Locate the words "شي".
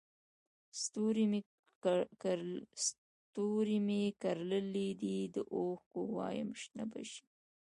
7.11-7.23